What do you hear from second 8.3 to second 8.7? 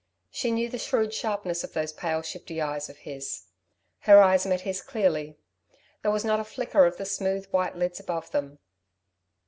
them.